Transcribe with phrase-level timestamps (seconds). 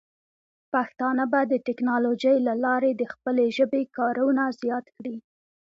[0.73, 5.17] پښتانه به د ټیکنالوجۍ له لارې د خپلې ژبې کارونه زیات کړي.